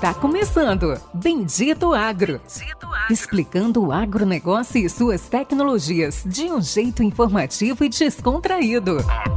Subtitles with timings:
[0.00, 2.40] Está começando Bendito Agro.
[2.40, 3.12] Bendito Agro.
[3.12, 8.96] Explicando o agronegócio e suas tecnologias de um jeito informativo e descontraído.
[8.96, 9.30] Agro.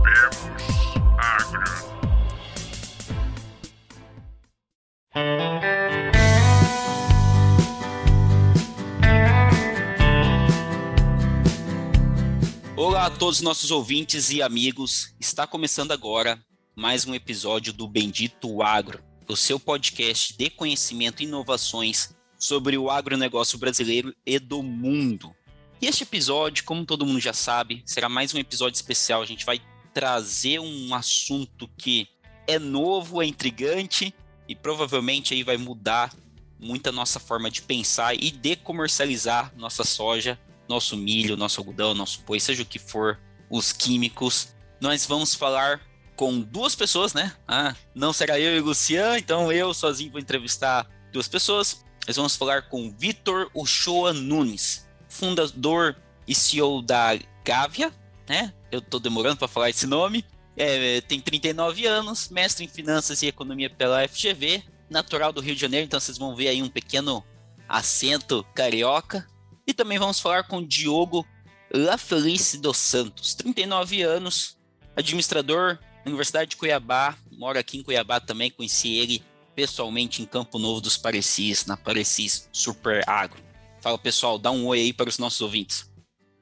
[12.78, 15.14] Olá a todos os nossos ouvintes e amigos.
[15.20, 16.42] Está começando agora
[16.74, 22.90] mais um episódio do Bendito Agro o seu podcast de conhecimento e inovações sobre o
[22.90, 25.34] agronegócio brasileiro e do mundo.
[25.82, 29.22] E este episódio, como todo mundo já sabe, será mais um episódio especial.
[29.22, 29.62] A gente vai
[29.94, 32.08] trazer um assunto que
[32.48, 34.14] é novo, é intrigante
[34.48, 36.14] e provavelmente aí vai mudar
[36.60, 41.94] muito a nossa forma de pensar e de comercializar nossa soja, nosso milho, nosso algodão,
[41.94, 43.20] nosso boi, seja o que for,
[43.50, 44.56] os químicos.
[44.80, 45.82] Nós vamos falar
[46.24, 47.34] com duas pessoas, né?
[47.46, 51.84] Ah, não será eu e o Lucian, então eu sozinho vou entrevistar duas pessoas.
[52.08, 57.92] Nós vamos falar com Vitor Uchoa Nunes, fundador e CEO da Gávia,
[58.26, 58.54] né?
[58.72, 60.24] Eu tô demorando para falar esse nome.
[60.56, 65.60] É, tem 39 anos, mestre em finanças e economia pela FGV, natural do Rio de
[65.60, 67.22] Janeiro, então vocês vão ver aí um pequeno
[67.68, 69.28] acento carioca.
[69.68, 71.28] E também vamos falar com Diogo
[71.74, 74.58] Lafelice dos Santos, 39 anos,
[74.96, 79.24] administrador Universidade de Cuiabá, moro aqui em Cuiabá também, conheci ele
[79.56, 83.42] pessoalmente em Campo Novo dos Parecis, na Parecis Super Agro.
[83.82, 85.90] Fala pessoal, dá um oi aí para os nossos ouvintes.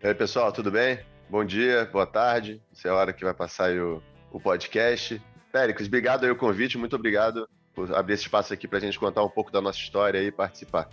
[0.02, 1.00] E aí pessoal, tudo bem?
[1.30, 5.22] Bom dia, boa tarde, essa é a hora que vai passar aí o, o podcast.
[5.52, 9.00] Péricles, obrigado aí o convite, muito obrigado por abrir esse espaço aqui para a gente
[9.00, 10.90] contar um pouco da nossa história e participar.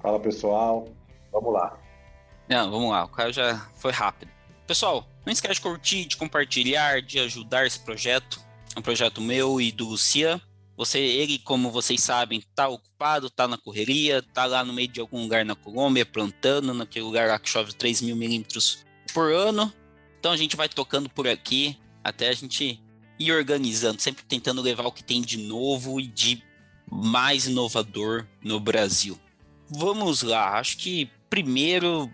[0.00, 0.88] Fala pessoal,
[1.30, 1.78] vamos lá.
[2.48, 4.30] Não, vamos lá, o cara já foi rápido.
[4.66, 8.40] Pessoal, não esquece de curtir, de compartilhar, de ajudar esse projeto.
[8.74, 10.40] É um projeto meu e do Lucia.
[10.76, 15.00] Você, ele, como vocês sabem, tá ocupado, tá na correria, tá lá no meio de
[15.00, 19.70] algum lugar na Colômbia, plantando, naquele lugar lá que chove 3 mil milímetros por ano.
[20.18, 22.82] Então a gente vai tocando por aqui até a gente
[23.18, 26.42] ir organizando, sempre tentando levar o que tem de novo e de
[26.90, 29.20] mais inovador no Brasil.
[29.68, 32.10] Vamos lá, acho que primeiro,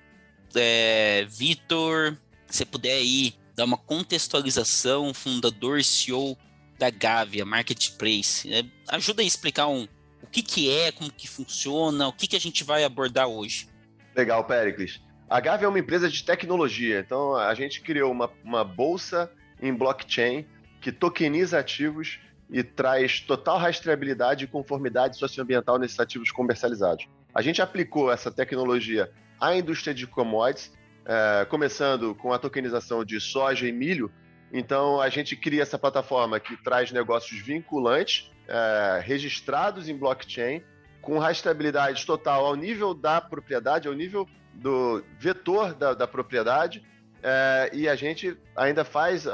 [0.54, 2.18] é, Vitor,
[2.56, 6.36] você puder aí dar uma contextualização, fundador CEO
[6.78, 9.86] da Gávea Marketplace, é, ajuda a explicar um,
[10.22, 13.68] o que, que é, como que funciona, o que, que a gente vai abordar hoje.
[14.14, 15.00] Legal, Pericles.
[15.28, 19.30] A Gávea é uma empresa de tecnologia, então a gente criou uma, uma bolsa
[19.60, 20.46] em blockchain
[20.80, 22.18] que tokeniza ativos
[22.48, 27.06] e traz total rastreabilidade e conformidade socioambiental nesses ativos comercializados.
[27.34, 30.70] A gente aplicou essa tecnologia à indústria de commodities
[31.06, 34.10] é, começando com a tokenização de soja e milho.
[34.52, 40.62] Então, a gente cria essa plataforma que traz negócios vinculantes, é, registrados em blockchain,
[41.00, 46.82] com rastreabilidade total ao nível da propriedade, ao nível do vetor da, da propriedade,
[47.22, 49.26] é, e a gente ainda faz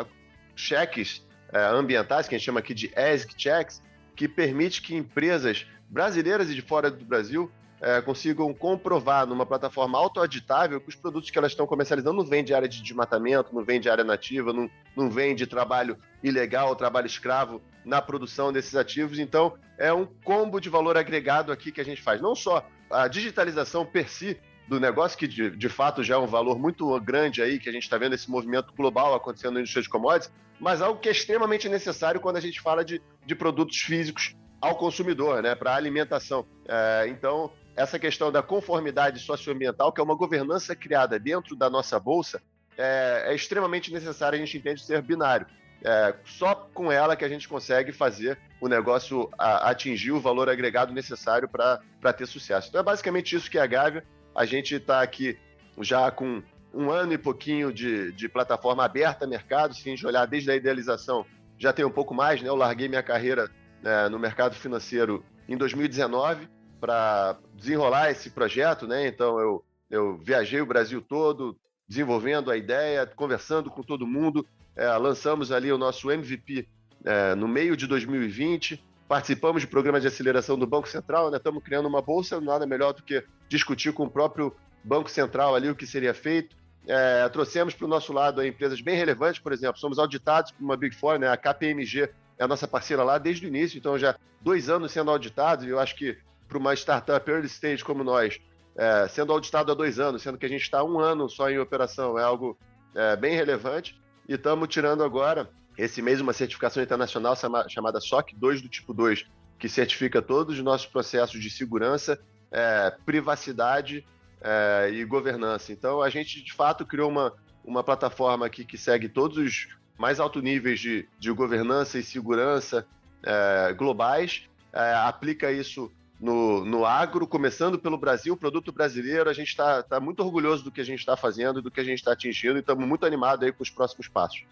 [0.54, 3.82] cheques é, ambientais, que a gente chama aqui de ESG checks,
[4.14, 7.50] que permite que empresas brasileiras e de fora do Brasil
[7.82, 12.44] é, consigam comprovar numa plataforma autoauditável que os produtos que elas estão comercializando não vêm
[12.44, 16.76] de área de desmatamento, não vêm de área nativa, não, não vêm de trabalho ilegal,
[16.76, 19.18] trabalho escravo na produção desses ativos.
[19.18, 22.20] Então, é um combo de valor agregado aqui que a gente faz.
[22.20, 24.38] Não só a digitalização per si
[24.68, 27.72] do negócio, que de, de fato já é um valor muito grande aí, que a
[27.72, 31.12] gente está vendo esse movimento global acontecendo na indústria de commodities, mas algo que é
[31.12, 36.46] extremamente necessário quando a gente fala de, de produtos físicos ao consumidor, né, para alimentação.
[36.68, 41.98] É, então, essa questão da conformidade socioambiental, que é uma governança criada dentro da nossa
[41.98, 42.42] bolsa,
[42.76, 45.46] é, é extremamente necessária, a gente entende ser binário.
[45.84, 50.48] É, só com ela que a gente consegue fazer o negócio a, atingir o valor
[50.48, 52.68] agregado necessário para ter sucesso.
[52.68, 54.04] Então é basicamente isso que é a Gávea.
[54.34, 55.36] A gente está aqui
[55.80, 59.74] já com um ano e pouquinho de, de plataforma aberta a mercado.
[59.74, 61.26] Se a gente olhar desde a idealização,
[61.58, 62.48] já tem um pouco mais, né?
[62.48, 63.50] Eu larguei minha carreira
[63.82, 66.48] né, no mercado financeiro em 2019
[66.82, 69.06] para desenrolar esse projeto, né?
[69.06, 71.56] Então eu, eu viajei o Brasil todo
[71.86, 74.44] desenvolvendo a ideia, conversando com todo mundo.
[74.74, 76.66] É, lançamos ali o nosso MVP
[77.04, 78.82] é, no meio de 2020.
[79.06, 81.36] Participamos de programas de aceleração do Banco Central, né?
[81.36, 84.52] Estamos criando uma bolsa, nada melhor do que discutir com o próprio
[84.82, 86.56] Banco Central ali o que seria feito.
[86.84, 90.76] É, trouxemos para o nosso lado empresas bem relevantes, por exemplo, somos auditados por uma
[90.76, 91.28] Big Four, né?
[91.28, 95.12] A KPMG é a nossa parceira lá desde o início, então já dois anos sendo
[95.12, 96.18] auditados, e eu acho que
[96.52, 98.38] para uma startup early stage como nós,
[98.76, 101.58] é, sendo auditado há dois anos, sendo que a gente está um ano só em
[101.58, 102.58] operação, é algo
[102.94, 103.98] é, bem relevante.
[104.28, 107.34] E estamos tirando agora, esse mês, uma certificação internacional
[107.68, 109.24] chamada SOC 2 do tipo 2,
[109.58, 112.20] que certifica todos os nossos processos de segurança,
[112.50, 114.04] é, privacidade
[114.42, 115.72] é, e governança.
[115.72, 117.32] Então, a gente, de fato, criou uma,
[117.64, 119.68] uma plataforma aqui que segue todos os
[119.98, 122.86] mais altos níveis de, de governança e segurança
[123.22, 125.90] é, globais, é, aplica isso
[126.22, 129.28] no, no agro, começando pelo Brasil, produto brasileiro.
[129.28, 131.84] A gente está tá muito orgulhoso do que a gente está fazendo, do que a
[131.84, 134.44] gente está atingindo e estamos muito animados aí com os próximos passos.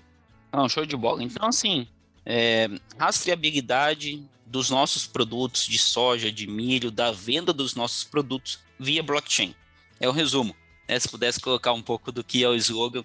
[0.52, 1.22] Não, show de bola.
[1.22, 1.87] Então, assim,
[2.26, 2.69] é,
[2.99, 9.55] rastreabilidade dos nossos produtos de soja, de milho, da venda dos nossos produtos via blockchain.
[10.00, 10.56] É o resumo.
[10.88, 10.99] Né?
[10.99, 13.05] Se pudesse colocar um pouco do que é o slogan.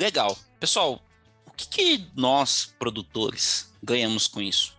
[0.00, 0.36] Legal.
[0.58, 1.00] Pessoal,
[1.46, 4.76] o que, que nós, produtores, ganhamos com isso?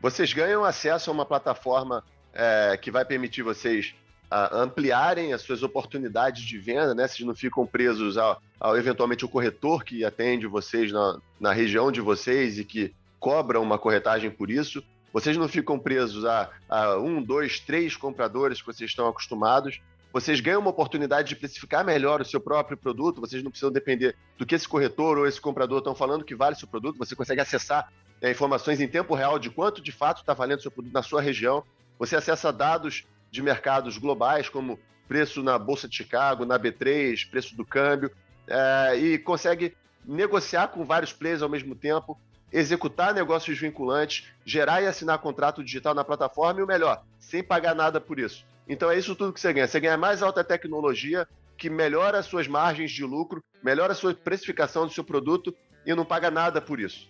[0.00, 3.94] Vocês ganham acesso a uma plataforma é, que vai permitir vocês
[4.30, 7.06] a, ampliarem as suas oportunidades de venda, né?
[7.08, 11.90] Vocês não ficam presos ao, ao eventualmente o corretor que atende vocês na, na região
[11.90, 14.82] de vocês e que cobra uma corretagem por isso.
[15.12, 19.80] Vocês não ficam presos a, a um, dois, três compradores que vocês estão acostumados.
[20.12, 23.20] Vocês ganham uma oportunidade de precificar melhor o seu próprio produto.
[23.20, 26.56] Vocês não precisam depender do que esse corretor ou esse comprador estão falando que vale
[26.56, 26.98] o seu produto.
[26.98, 30.62] Você consegue acessar é, informações em tempo real de quanto de fato está valendo o
[30.62, 31.64] seu produto na sua região.
[32.00, 37.54] Você acessa dados de mercados globais, como preço na Bolsa de Chicago, na B3, preço
[37.54, 38.10] do câmbio,
[38.48, 42.18] é, e consegue negociar com vários players ao mesmo tempo
[42.52, 47.74] executar negócios vinculantes, gerar e assinar contrato digital na plataforma e o melhor, sem pagar
[47.74, 48.44] nada por isso.
[48.68, 49.68] Então é isso tudo que você ganha.
[49.68, 54.14] Você ganha mais alta tecnologia, que melhora as suas margens de lucro, melhora a sua
[54.14, 55.54] precificação do seu produto
[55.84, 57.08] e não paga nada por isso.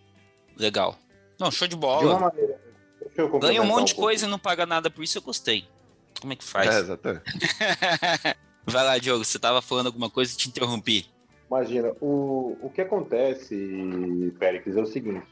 [0.56, 0.98] Legal.
[1.38, 2.00] Não, show de bola.
[2.00, 2.69] De uma maneira.
[3.40, 5.64] Ganha um monte de coisa e não paga nada por isso, eu gostei.
[6.20, 6.74] Como é que faz?
[6.74, 7.24] É, exatamente.
[8.66, 11.06] Vai lá, Diogo, você estava falando alguma coisa e te interrompi.
[11.50, 15.26] Imagina, o, o que acontece, Péricles, é o seguinte: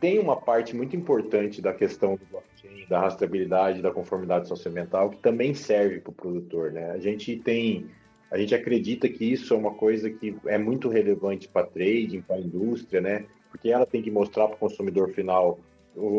[0.00, 5.18] tem uma parte muito importante da questão do blockchain, da rastreabilidade, da conformidade socioambiental, que
[5.18, 6.70] também serve para o produtor.
[6.70, 6.90] Né?
[6.90, 7.86] A gente tem,
[8.30, 12.36] a gente acredita que isso é uma coisa que é muito relevante para trading, para
[12.36, 13.24] a indústria, né?
[13.50, 15.58] Porque ela tem que mostrar para o consumidor final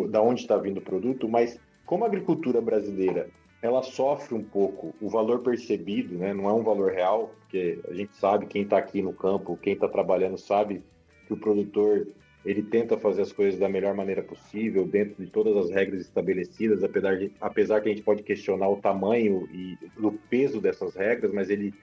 [0.10, 3.30] da onde está vindo o produto, mas como a agricultura brasileira
[3.62, 6.34] ela sofre um pouco o valor percebido, né?
[6.34, 9.74] Não é um valor real, porque a gente sabe quem está aqui no campo, quem
[9.74, 10.84] está trabalhando sabe
[11.26, 12.08] que o produtor
[12.46, 16.84] ele tenta fazer as coisas da melhor maneira possível, dentro de todas as regras estabelecidas,
[16.84, 21.34] apesar, de, apesar que a gente pode questionar o tamanho e o peso dessas regras,
[21.34, 21.74] mas ele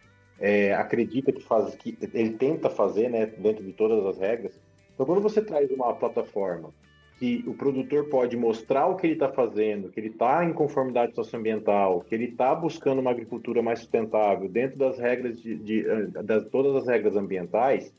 [0.41, 4.58] é, acredita que faz, que ele tenta fazer, né, dentro de todas as regras.
[4.94, 6.73] Então, quando você traz uma plataforma
[7.19, 11.14] que o produtor pode mostrar o que ele está fazendo, que ele está em conformidade
[11.14, 15.82] socioambiental, que ele está buscando uma agricultura mais sustentável dentro das regras de, de
[16.25, 17.93] das, todas as regras ambientais,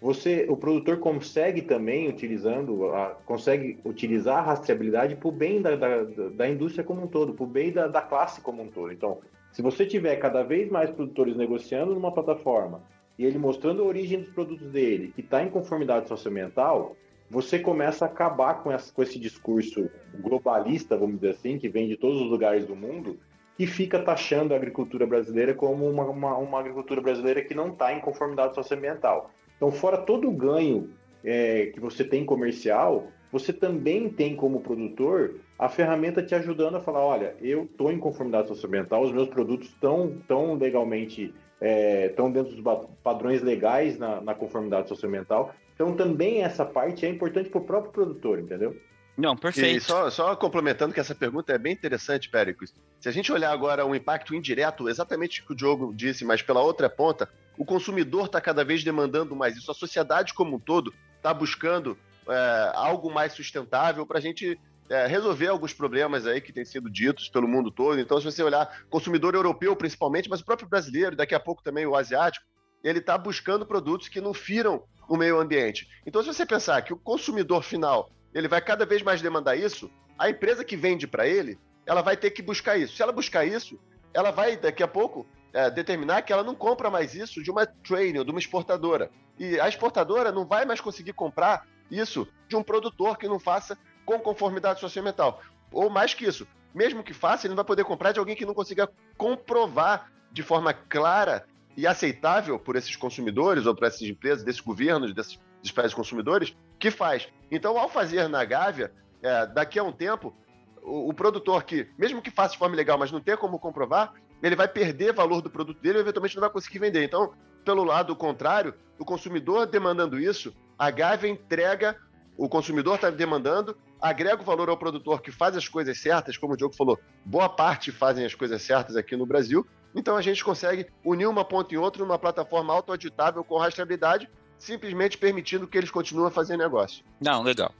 [0.00, 5.76] você, o produtor consegue também utilizando, a, consegue utilizar a rastreabilidade para o bem da,
[5.76, 8.92] da, da, indústria como um todo, para o bem da, da classe como um todo.
[8.92, 9.18] Então,
[9.52, 12.82] se você tiver cada vez mais produtores negociando numa plataforma
[13.18, 16.96] e ele mostrando a origem dos produtos dele, que está em conformidade socioambiental,
[17.30, 19.88] você começa a acabar com, essa, com esse discurso
[20.18, 23.18] globalista, vamos dizer assim, que vem de todos os lugares do mundo,
[23.56, 27.92] e fica taxando a agricultura brasileira como uma, uma, uma agricultura brasileira que não está
[27.92, 29.30] em conformidade socioambiental.
[29.56, 30.90] Então, fora todo o ganho
[31.22, 36.80] é, que você tem comercial, você também tem como produtor a ferramenta te ajudando a
[36.80, 42.30] falar, olha, eu estou em conformidade socioambiental, os meus produtos estão tão legalmente, estão é,
[42.30, 47.58] dentro dos padrões legais na, na conformidade socioambiental, então também essa parte é importante para
[47.58, 48.78] o próprio produtor, entendeu?
[49.16, 49.78] Não, perfeito.
[49.78, 52.74] E só, só complementando que essa pergunta é bem interessante, Péricles.
[53.00, 56.42] Se a gente olhar agora o impacto indireto, exatamente o que o Diogo disse, mas
[56.42, 59.70] pela outra ponta, o consumidor está cada vez demandando mais isso.
[59.70, 61.96] A sociedade como um todo está buscando
[62.28, 64.60] é, algo mais sustentável para a gente
[64.90, 67.98] é, resolver alguns problemas aí que têm sido ditos pelo mundo todo.
[67.98, 71.86] Então, se você olhar consumidor europeu principalmente, mas o próprio brasileiro, daqui a pouco também
[71.86, 72.44] o asiático,
[72.82, 75.88] ele está buscando produtos que não firam o meio ambiente.
[76.06, 79.90] Então, se você pensar que o consumidor final ele vai cada vez mais demandar isso,
[80.18, 82.96] a empresa que vende para ele, ela vai ter que buscar isso.
[82.96, 83.78] Se ela buscar isso,
[84.14, 87.66] ela vai daqui a pouco é, determinar que ela não compra mais isso de uma
[87.66, 89.10] trainer, de uma exportadora.
[89.38, 93.76] E a exportadora não vai mais conseguir comprar isso de um produtor que não faça
[94.04, 95.40] com conformidade socioambiental.
[95.72, 98.46] Ou mais que isso, mesmo que faça, ele não vai poder comprar de alguém que
[98.46, 101.44] não consiga comprovar de forma clara
[101.76, 106.56] e aceitável por esses consumidores ou por essas empresas, desses governos, desses, desses países consumidores,
[106.78, 107.28] que faz.
[107.50, 110.34] Então, ao fazer na Gávea, é, daqui a um tempo,
[110.82, 114.14] o, o, produtor que, mesmo que faça de forma legal, mas não tem como comprovar,
[114.42, 117.04] ele vai perder valor do produto dele e eventualmente não vai conseguir vender.
[117.04, 117.32] Então,
[117.64, 121.96] pelo lado contrário, o consumidor demandando isso, a Gávea entrega
[122.40, 126.54] o consumidor está demandando, agrega o valor ao produtor que faz as coisas certas, como
[126.54, 129.66] o Diogo falou, boa parte fazem as coisas certas aqui no Brasil.
[129.94, 134.28] Então a gente consegue unir uma ponta em outra numa plataforma autoauditável com rastreabilidade,
[134.58, 137.04] simplesmente permitindo que eles continuem a fazer negócio.
[137.20, 137.74] Não, legal.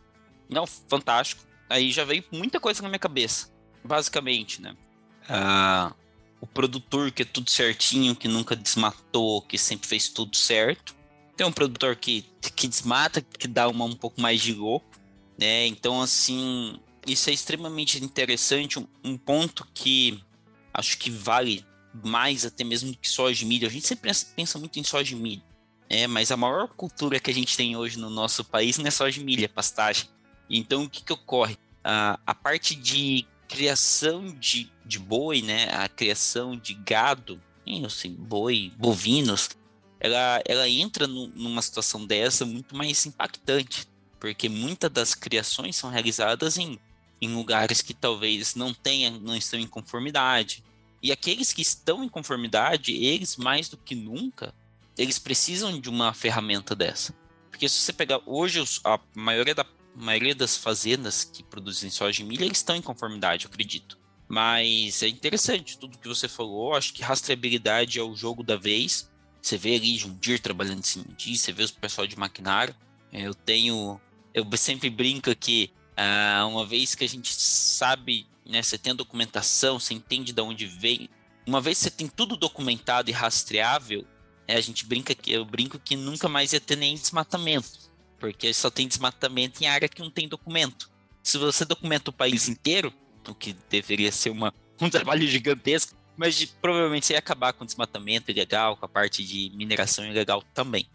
[0.49, 1.43] Não, fantástico.
[1.69, 3.49] Aí já veio muita coisa na minha cabeça.
[3.85, 4.77] Basicamente, né?
[5.29, 5.93] Ah,
[6.41, 10.97] o produtor que é tudo certinho, que nunca desmatou, que sempre fez tudo certo.
[11.37, 12.23] Tem um produtor que,
[12.57, 14.87] que desmata, que dá uma um pouco mais de louco,
[15.39, 15.67] né?
[15.67, 18.79] Então, assim, isso é extremamente interessante.
[18.79, 20.23] Um, um ponto que
[20.75, 23.67] acho que vale mais até mesmo que soja de milho.
[23.67, 25.43] A gente sempre pensa, muito em soja de milho,
[25.89, 26.07] né?
[26.07, 29.19] Mas a maior cultura que a gente tem hoje no nosso país não é soja
[29.19, 30.09] de milho, é pastagem.
[30.49, 31.57] Então, o que, que ocorre?
[31.83, 35.69] A, a parte de criação de, de boi, né?
[35.73, 37.41] A criação de gado,
[37.85, 39.51] assim, boi, bovinos,
[40.01, 43.87] ela, ela entra no, numa situação dessa muito mais impactante,
[44.19, 46.79] porque muitas das criações são realizadas em,
[47.21, 50.65] em lugares que talvez não tenham, não estão em conformidade.
[51.03, 54.55] E aqueles que estão em conformidade, eles mais do que nunca,
[54.97, 57.15] eles precisam de uma ferramenta dessa.
[57.51, 62.23] Porque se você pegar hoje a maioria, da, a maioria das fazendas que produzem soja
[62.23, 63.99] e milho, eles estão em conformidade, eu acredito.
[64.29, 66.75] Mas é interessante tudo que você falou.
[66.75, 69.11] Acho que rastreabilidade é o jogo da vez.
[69.43, 72.75] Você vê ali Jundir trabalhando em cima disso, você vê os pessoal de maquinário.
[73.13, 74.01] É, eu tenho.
[74.33, 78.97] Eu sempre brinco que ah, uma vez que a gente sabe, né, você tem a
[78.97, 81.11] documentação, você entende de onde vem.
[81.47, 84.07] Uma vez que você tem tudo documentado e rastreável,
[84.49, 87.69] é, a gente brinca que eu brinco que nunca mais ia ter nem desmatamento,
[88.19, 90.91] porque só tem desmatamento em área que não tem documento.
[91.23, 92.91] Se você documenta o país inteiro,
[93.29, 97.65] o que deveria ser uma, um trabalho gigantesco, mas de, provavelmente você ia acabar com
[97.65, 100.89] o desmatamento ilegal, com a parte de mineração ilegal também.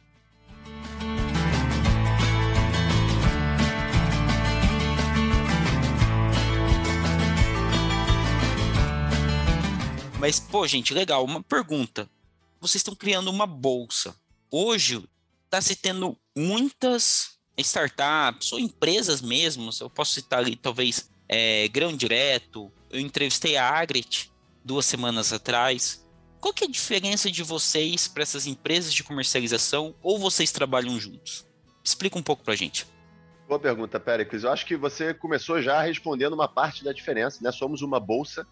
[10.20, 11.24] Mas, pô, gente, legal.
[11.24, 12.10] Uma pergunta.
[12.60, 14.16] Vocês estão criando uma bolsa.
[14.50, 15.04] Hoje
[15.46, 19.70] está se tendo muitas startups ou empresas mesmo.
[19.80, 22.72] Eu posso citar ali, talvez, é, Grão Direto.
[22.90, 24.32] Eu entrevistei a Agrit,
[24.64, 26.06] duas semanas atrás.
[26.40, 31.00] Qual que é a diferença de vocês para essas empresas de comercialização ou vocês trabalham
[31.00, 31.46] juntos?
[31.84, 32.88] Explica um pouco para a gente.
[33.48, 34.44] Boa pergunta, Péricles.
[34.44, 37.52] Eu acho que você começou já respondendo uma parte da diferença, né?
[37.52, 38.48] Somos uma bolsa.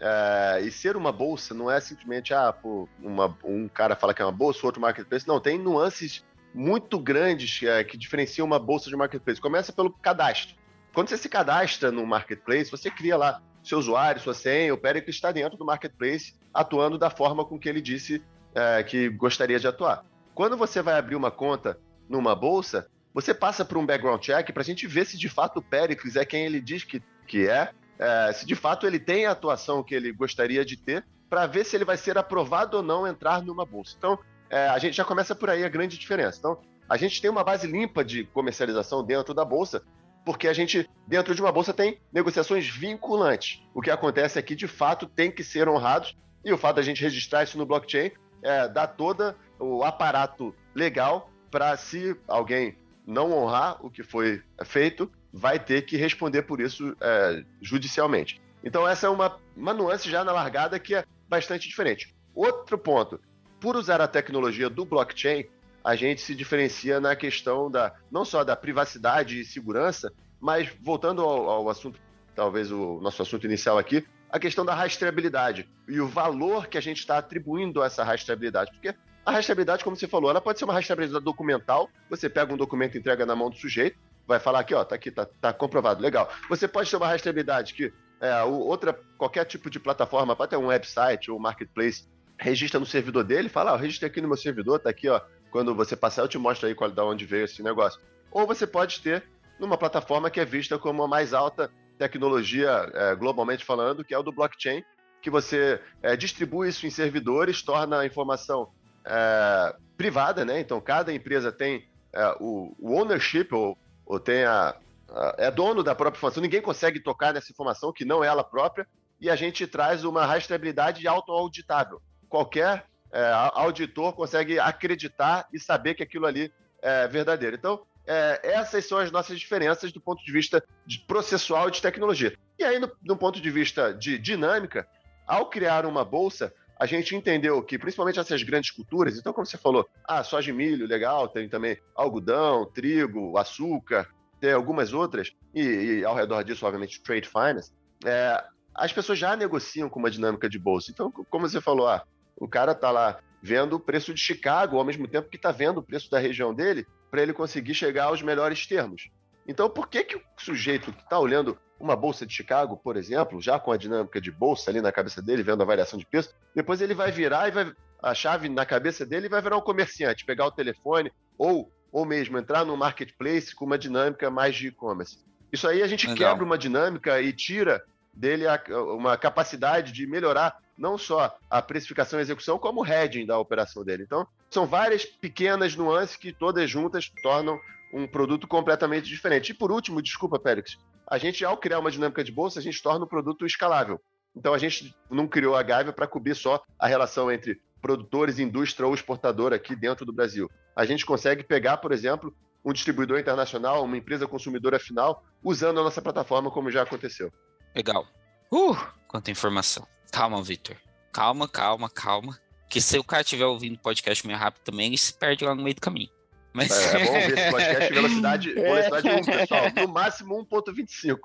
[0.00, 4.22] É, e ser uma bolsa não é simplesmente, ah, pô, uma, um cara fala que
[4.22, 5.26] é uma bolsa, outro marketplace.
[5.26, 6.24] Não, tem nuances
[6.54, 9.40] muito grandes é, que diferenciam uma bolsa de marketplace.
[9.40, 10.56] Começa pelo cadastro.
[10.94, 15.16] Quando você se cadastra no marketplace, você cria lá seu usuário, sua senha, o Péricles
[15.16, 18.22] está dentro do marketplace, atuando da forma com que ele disse
[18.54, 20.04] é, que gostaria de atuar.
[20.34, 21.78] Quando você vai abrir uma conta
[22.08, 25.58] numa bolsa, você passa por um background check para a gente ver se de fato
[25.58, 29.26] o Péricles é quem ele diz que, que é, é, se de fato ele tem
[29.26, 32.82] a atuação que ele gostaria de ter, para ver se ele vai ser aprovado ou
[32.82, 33.94] não entrar numa bolsa.
[33.98, 36.38] Então, é, a gente já começa por aí a grande diferença.
[36.38, 39.82] Então, a gente tem uma base limpa de comercialização dentro da bolsa,
[40.24, 43.62] porque a gente, dentro de uma bolsa, tem negociações vinculantes.
[43.74, 47.02] O que acontece aqui, de fato, tem que ser honrados, e o fato da gente
[47.02, 48.10] registrar isso no blockchain
[48.42, 52.76] é, dá todo o aparato legal para, se alguém
[53.06, 58.40] não honrar o que foi feito, vai ter que responder por isso é, judicialmente.
[58.62, 62.14] Então, essa é uma, uma nuance já na largada que é bastante diferente.
[62.34, 63.20] Outro ponto,
[63.60, 65.46] por usar a tecnologia do blockchain,
[65.84, 71.22] a gente se diferencia na questão da não só da privacidade e segurança, mas voltando
[71.22, 72.00] ao, ao assunto,
[72.34, 76.80] talvez o nosso assunto inicial aqui, a questão da rastreabilidade e o valor que a
[76.80, 78.70] gente está atribuindo a essa rastreabilidade.
[78.72, 78.94] Porque
[79.24, 81.88] a rastreabilidade, como você falou, ela pode ser uma rastreabilidade documental.
[82.10, 84.94] Você pega um documento e entrega na mão do sujeito, vai falar aqui, ó, tá
[84.94, 86.30] aqui, tá, tá comprovado, legal.
[86.50, 91.30] Você pode uma rastreabilidade que é, outra, qualquer tipo de plataforma, pode ter um website
[91.30, 92.06] ou marketplace,
[92.38, 95.20] registra no servidor dele, fala, ó, registrei aqui no meu servidor, tá aqui, ó,
[95.50, 97.98] quando você passar, eu te mostro aí qual, da onde veio esse negócio.
[98.30, 99.24] Ou você pode ter
[99.58, 104.18] numa plataforma que é vista como a mais alta tecnologia, é, globalmente falando, que é
[104.18, 104.84] o do blockchain,
[105.22, 108.70] que você é, distribui isso em servidores, torna a informação
[109.06, 110.60] é, privada, né?
[110.60, 113.76] Então, cada empresa tem é, o, o, ownership, ou,
[114.08, 114.74] ou tem a,
[115.10, 118.42] a, é dono da própria informação, ninguém consegue tocar nessa informação que não é ela
[118.42, 118.88] própria,
[119.20, 122.00] e a gente traz uma rastreabilidade auto-auditável.
[122.28, 127.56] Qualquer é, auditor consegue acreditar e saber que aquilo ali é verdadeiro.
[127.56, 132.34] Então, é, essas são as nossas diferenças do ponto de vista de processual de tecnologia.
[132.58, 134.88] E aí, no, no ponto de vista de dinâmica,
[135.26, 139.58] ao criar uma bolsa, a gente entendeu que, principalmente essas grandes culturas, então, como você
[139.58, 144.08] falou, ah, soja e milho, legal, tem também algodão, trigo, açúcar,
[144.40, 147.72] tem algumas outras, e, e ao redor disso, obviamente, trade finance,
[148.04, 148.44] é,
[148.74, 150.92] as pessoas já negociam com uma dinâmica de bolsa.
[150.92, 152.04] Então, como você falou, ah,
[152.36, 155.78] o cara está lá vendo o preço de Chicago ao mesmo tempo que está vendo
[155.78, 159.10] o preço da região dele, para ele conseguir chegar aos melhores termos.
[159.46, 163.40] Então, por que, que o sujeito que está olhando uma bolsa de Chicago, por exemplo,
[163.40, 166.34] já com a dinâmica de bolsa ali na cabeça dele, vendo a variação de preço,
[166.54, 169.62] depois ele vai virar e vai a chave na cabeça dele e vai virar um
[169.62, 174.68] comerciante, pegar o telefone ou ou mesmo entrar no marketplace com uma dinâmica mais de
[174.68, 175.18] e-commerce.
[175.50, 176.32] Isso aí a gente Legal.
[176.32, 177.82] quebra uma dinâmica e tira
[178.12, 178.60] dele a,
[178.94, 183.84] uma capacidade de melhorar não só a precificação e execução, como o hedging da operação
[183.84, 184.04] dele.
[184.04, 187.58] Então, são várias pequenas nuances que todas juntas tornam
[187.92, 189.50] um produto completamente diferente.
[189.50, 190.78] E por último, desculpa, Périx,
[191.10, 194.00] a gente, ao criar uma dinâmica de bolsa, a gente torna o produto escalável.
[194.36, 198.86] Então, a gente não criou a Gávea para cobrir só a relação entre produtores, indústria
[198.86, 200.50] ou exportador aqui dentro do Brasil.
[200.76, 202.34] A gente consegue pegar, por exemplo,
[202.64, 207.32] um distribuidor internacional, uma empresa consumidora final, usando a nossa plataforma, como já aconteceu.
[207.74, 208.06] Legal.
[208.52, 209.86] Uh, quanta informação.
[210.12, 210.76] Calma, Victor.
[211.12, 212.38] Calma, calma, calma.
[212.68, 215.54] Que se o cara estiver ouvindo o podcast meio rápido também, ele se perde lá
[215.54, 216.10] no meio do caminho.
[216.58, 216.72] Mas...
[216.72, 219.62] É, é bom ver esse podcast velocidade, velocidade 1, pessoal.
[219.76, 221.18] No máximo 1.25.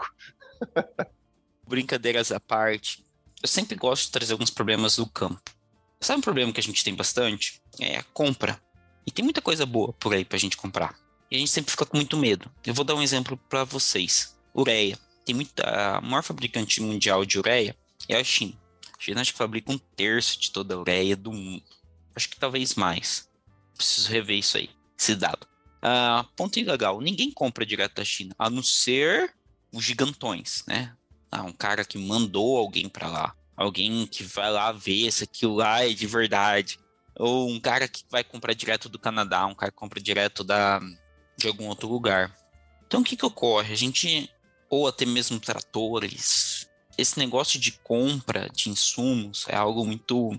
[1.68, 3.04] Brincadeiras à parte,
[3.42, 5.42] eu sempre gosto de trazer alguns problemas do campo.
[6.00, 7.60] Sabe um problema que a gente tem bastante?
[7.80, 8.62] É a compra.
[9.08, 10.96] E tem muita coisa boa por aí pra gente comprar.
[11.32, 12.52] E a gente sempre fica com muito medo.
[12.64, 14.38] Eu vou dar um exemplo para vocês.
[14.56, 15.00] Ureia.
[15.26, 15.64] Tem muita.
[15.64, 17.76] A maior fabricante mundial de ureia
[18.08, 18.54] é a China.
[18.96, 21.64] A China acho que fabrica um terço de toda a ureia do mundo.
[22.16, 23.28] Acho que talvez mais.
[23.76, 24.70] Preciso rever isso aí,
[25.04, 25.48] esse dado.
[25.84, 27.02] Uh, ponto ilegal.
[27.02, 29.34] Ninguém compra direto da China, a não ser
[29.72, 30.96] os gigantões, né?
[31.32, 35.56] Ah, um cara que mandou alguém para lá alguém que vai lá ver se aquilo
[35.56, 36.80] lá é de verdade.
[37.18, 40.80] Ou um cara que vai comprar direto do Canadá, um cara que compra direto da,
[41.38, 42.36] de algum outro lugar.
[42.88, 43.72] Então o que, que ocorre?
[43.72, 44.30] A gente,
[44.70, 46.68] ou até mesmo tratores,
[46.98, 50.32] esse negócio de compra de insumos é algo muito.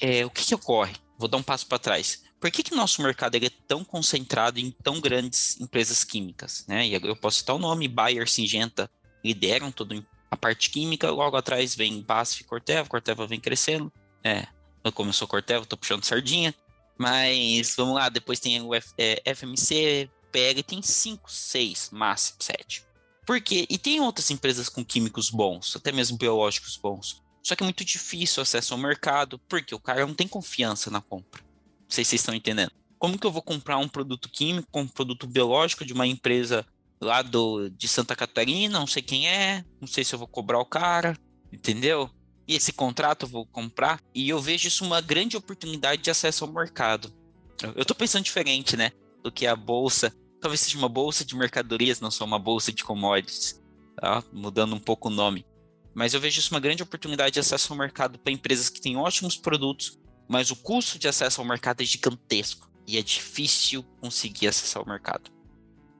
[0.00, 0.94] É, o que, que ocorre?
[1.16, 2.22] Vou dar um passo para trás.
[2.40, 6.64] Por que, que nosso mercado é tão concentrado em tão grandes empresas químicas?
[6.68, 6.86] Né?
[6.86, 8.90] E eu posso citar o nome, Bayer, Singenta,
[9.24, 13.92] lideram todo a parte química, logo atrás vem BASF e Corteva, Corteva vem crescendo.
[14.22, 14.46] É,
[15.12, 16.54] sou Corteva, tô puxando sardinha.
[16.96, 22.84] Mas vamos lá, depois tem o F, é, FMC, PL, tem 5, 6, máximo 7.
[23.24, 23.66] Por quê?
[23.70, 27.22] E tem outras empresas com químicos bons, até mesmo biológicos bons.
[27.42, 30.90] Só que é muito difícil o acesso ao mercado, porque o cara não tem confiança
[30.90, 31.47] na compra.
[31.88, 32.70] Não sei se vocês estão entendendo.
[32.98, 36.66] Como que eu vou comprar um produto químico, um produto biológico de uma empresa
[37.00, 40.58] lá do, de Santa Catarina, não sei quem é, não sei se eu vou cobrar
[40.58, 41.16] o cara,
[41.52, 42.10] entendeu?
[42.46, 44.00] E esse contrato eu vou comprar.
[44.14, 47.12] E eu vejo isso uma grande oportunidade de acesso ao mercado.
[47.74, 48.90] Eu tô pensando diferente, né?
[49.22, 50.14] Do que a bolsa.
[50.40, 53.60] Talvez seja uma bolsa de mercadorias, não só uma bolsa de commodities.
[53.96, 54.22] Tá?
[54.32, 55.44] Mudando um pouco o nome.
[55.94, 58.96] Mas eu vejo isso uma grande oportunidade de acesso ao mercado para empresas que têm
[58.96, 59.98] ótimos produtos,
[60.28, 62.68] mas o custo de acesso ao mercado é gigantesco.
[62.86, 65.30] E é difícil conseguir acessar o mercado.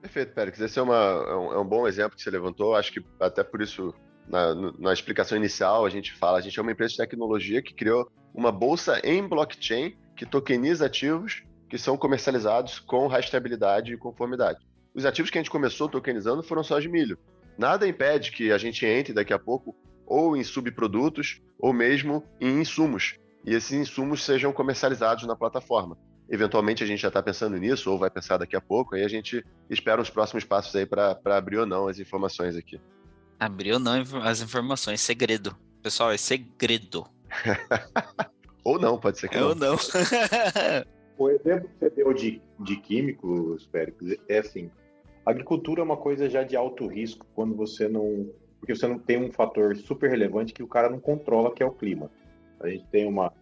[0.01, 0.61] Perfeito, Pérez.
[0.61, 2.75] Esse é, uma, é, um, é um bom exemplo que você levantou.
[2.75, 3.95] Acho que até por isso,
[4.27, 7.75] na, na explicação inicial, a gente fala, a gente é uma empresa de tecnologia que
[7.75, 14.67] criou uma bolsa em blockchain que tokeniza ativos que são comercializados com rastreabilidade e conformidade.
[14.95, 17.19] Os ativos que a gente começou tokenizando foram só de milho.
[17.59, 22.61] Nada impede que a gente entre daqui a pouco ou em subprodutos ou mesmo em
[22.61, 25.97] insumos, e esses insumos sejam comercializados na plataforma.
[26.29, 29.09] Eventualmente a gente já está pensando nisso, ou vai pensar daqui a pouco, aí a
[29.09, 32.79] gente espera os próximos passos aí para abrir ou não as informações aqui.
[33.41, 35.57] Abrir ou não as informações, segredo.
[35.83, 37.07] Pessoal, é segredo.
[38.63, 39.77] ou não, pode ser que ou não.
[41.17, 44.71] o exemplo que você deu de, de químicos, Félix, é assim,
[45.25, 48.31] a agricultura é uma coisa já de alto risco quando você não...
[48.59, 51.67] Porque você não tem um fator super relevante que o cara não controla, que é
[51.67, 52.11] o clima.
[52.61, 53.33] A gente tem uma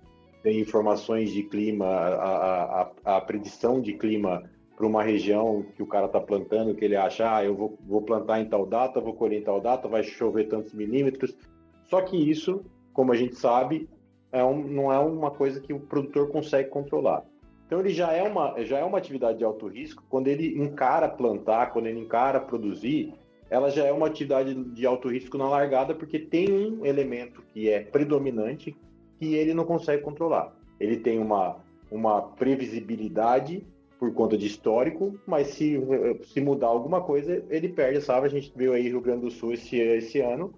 [0.42, 5.86] tem informações de clima, a, a, a predição de clima para uma região que o
[5.86, 9.14] cara está plantando, que ele acha, ah, eu vou, vou plantar em tal data, vou
[9.14, 11.36] colher em tal data, vai chover tantos milímetros.
[11.84, 13.88] Só que isso, como a gente sabe,
[14.30, 17.24] é um, não é uma coisa que o produtor consegue controlar.
[17.66, 20.04] Então ele já é uma já é uma atividade de alto risco.
[20.08, 23.14] Quando ele encara plantar, quando ele encara produzir,
[23.50, 27.68] ela já é uma atividade de alto risco na largada, porque tem um elemento que
[27.68, 28.76] é predominante,
[29.18, 30.54] que ele não consegue controlar.
[30.78, 31.56] Ele tem uma,
[31.90, 33.66] uma previsibilidade
[33.98, 35.80] por conta de histórico, mas se,
[36.24, 38.26] se mudar alguma coisa, ele perde, sabe?
[38.26, 40.52] A gente viu aí Rio Grande do Sul esse, esse ano,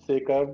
[0.00, 0.52] seca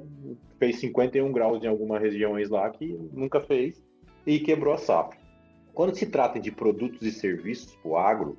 [0.58, 3.82] fez 51 graus em algumas regiões lá que nunca fez
[4.26, 5.18] e quebrou a safra.
[5.72, 8.36] Quando se trata de produtos e serviços para o agro,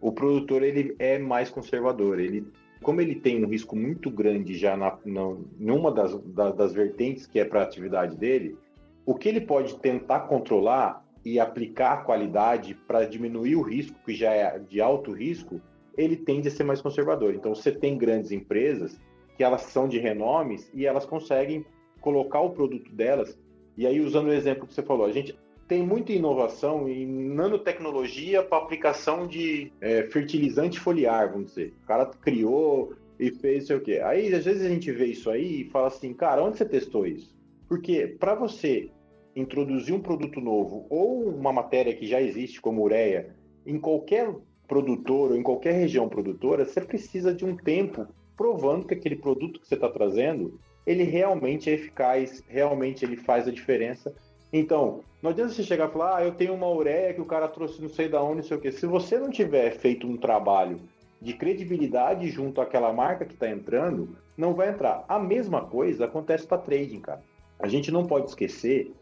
[0.00, 2.18] o produtor ele é mais conservador.
[2.18, 2.46] Ele,
[2.82, 7.26] como ele tem um risco muito grande já na, na numa das, das, das vertentes
[7.26, 8.56] que é para a atividade dele,
[9.04, 14.14] o que ele pode tentar controlar e aplicar a qualidade para diminuir o risco, que
[14.14, 15.60] já é de alto risco,
[15.96, 17.34] ele tende a ser mais conservador.
[17.34, 18.98] Então, você tem grandes empresas
[19.36, 21.64] que elas são de renomes e elas conseguem
[22.00, 23.38] colocar o produto delas.
[23.76, 25.38] E aí, usando o exemplo que você falou, a gente
[25.70, 31.72] tem muita inovação em nanotecnologia para aplicação de é, fertilizante foliar, vamos dizer.
[31.84, 34.00] O cara criou e fez sei o quê.
[34.02, 37.06] Aí, às vezes, a gente vê isso aí e fala assim, cara, onde você testou
[37.06, 37.32] isso?
[37.68, 38.90] Porque para você
[39.36, 43.32] introduzir um produto novo ou uma matéria que já existe, como ureia,
[43.64, 44.34] em qualquer
[44.66, 49.60] produtor ou em qualquer região produtora, você precisa de um tempo provando que aquele produto
[49.60, 54.12] que você está trazendo, ele realmente é eficaz, realmente ele faz a diferença
[54.52, 57.48] então, não adianta você chegar e falar, ah, eu tenho uma ureia que o cara
[57.48, 58.72] trouxe não sei da onde, não sei o quê.
[58.72, 60.80] Se você não tiver feito um trabalho
[61.20, 65.04] de credibilidade junto àquela marca que está entrando, não vai entrar.
[65.08, 67.22] A mesma coisa acontece para trading, cara.
[67.58, 68.92] A gente não pode esquecer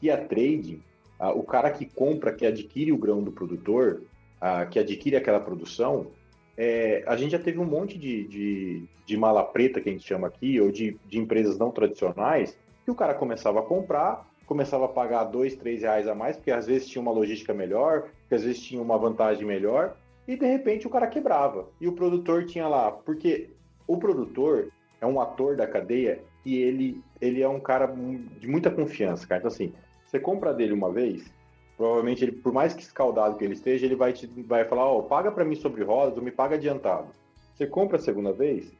[0.00, 0.82] que a trading,
[1.36, 4.02] o cara que compra, que adquire o grão do produtor,
[4.70, 6.08] que adquire aquela produção,
[6.56, 10.04] é, a gente já teve um monte de, de, de, mala preta, que a gente
[10.04, 14.86] chama aqui, ou de, de empresas não tradicionais, que o cara começava a comprar, começava
[14.86, 18.34] a pagar dois, três reais a mais, porque às vezes tinha uma logística melhor, porque
[18.34, 19.94] às vezes tinha uma vantagem melhor,
[20.26, 21.68] e de repente o cara quebrava.
[21.78, 23.50] E o produtor tinha lá, porque
[23.86, 24.68] o produtor
[25.00, 27.86] é um ator da cadeia e ele, ele é um cara
[28.40, 29.40] de muita confiança, cara.
[29.40, 29.72] Então, assim,
[30.06, 31.30] você compra dele uma vez,
[31.76, 34.98] provavelmente ele, por mais que escaldado que ele esteja, ele vai te vai falar, ó,
[34.98, 37.08] oh, paga para mim sobre rodas ou me paga adiantado.
[37.54, 38.72] Você compra a segunda vez,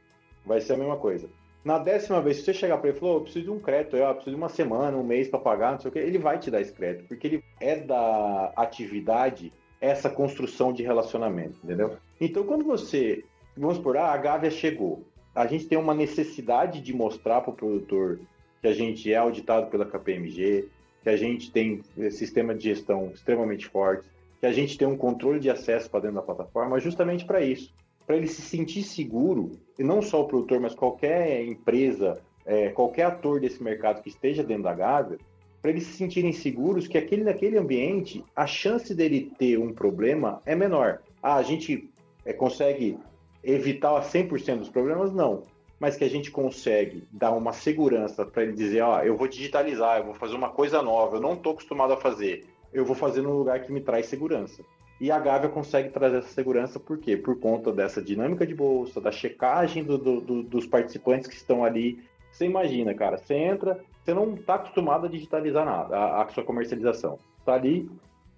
[0.43, 1.29] vai ser a mesma coisa.
[1.63, 3.59] Na décima vez, se você chegar para ele e falar, oh, eu preciso de um
[3.59, 6.17] crédito, eu preciso de uma semana, um mês para pagar, não sei o que, ele
[6.17, 11.97] vai te dar esse crédito, porque ele é da atividade essa construção de relacionamento, entendeu?
[12.19, 13.23] Então, quando você,
[13.57, 15.03] vamos supor, ah, a Gávea chegou,
[15.35, 18.19] a gente tem uma necessidade de mostrar para o produtor
[18.61, 20.67] que a gente é auditado pela KPMG,
[21.03, 25.39] que a gente tem sistema de gestão extremamente forte, que a gente tem um controle
[25.39, 27.73] de acesso para dentro da plataforma, justamente para isso
[28.09, 33.03] para ele se sentir seguro, e não só o produtor, mas qualquer empresa, é, qualquer
[33.03, 35.19] ator desse mercado que esteja dentro da Gávea,
[35.61, 40.41] para eles se sentirem seguros que aquele naquele ambiente, a chance dele ter um problema
[40.43, 41.03] é menor.
[41.21, 41.87] Ah, a gente
[42.25, 42.97] é, consegue
[43.43, 45.13] evitar 100% dos problemas?
[45.13, 45.43] Não.
[45.79, 49.99] Mas que a gente consegue dar uma segurança para ele dizer, ó, eu vou digitalizar,
[49.99, 53.21] eu vou fazer uma coisa nova, eu não estou acostumado a fazer, eu vou fazer
[53.21, 54.63] num lugar que me traz segurança.
[54.99, 57.15] E a Gávea consegue trazer essa segurança por quê?
[57.15, 61.63] Por conta dessa dinâmica de bolsa, da checagem do, do, do, dos participantes que estão
[61.63, 62.03] ali.
[62.31, 66.43] Você imagina, cara, você entra, você não está acostumado a digitalizar nada, a, a sua
[66.43, 67.17] comercialização.
[67.39, 67.89] Está ali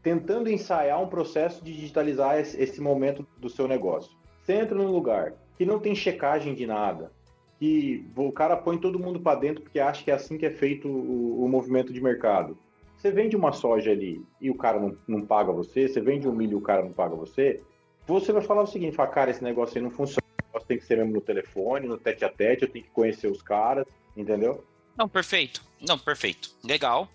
[0.04, 4.12] tentando ensaiar um processo de digitalizar esse, esse momento do seu negócio.
[4.44, 7.12] Você entra num lugar que não tem checagem de nada,
[7.60, 10.52] que o cara põe todo mundo para dentro porque acha que é assim que é
[10.52, 12.58] feito o, o movimento de mercado
[13.02, 16.32] você vende uma soja ali e o cara não, não paga você, você vende um
[16.32, 17.60] milho e o cara não paga você,
[18.06, 20.86] você vai falar o seguinte, fala, cara, esse negócio aí não funciona, negócio tem que
[20.86, 24.64] ser mesmo no telefone, no tete a tete, eu tenho que conhecer os caras, entendeu?
[24.96, 25.64] Não, perfeito.
[25.80, 26.52] Não, perfeito.
[26.64, 27.10] Legal,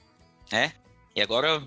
[0.50, 0.72] né?
[1.14, 1.62] E agora